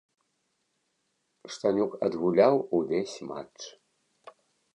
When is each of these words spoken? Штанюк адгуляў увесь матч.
Штанюк 1.55 1.91
адгуляў 2.07 2.55
увесь 2.79 3.17
матч. 3.35 3.61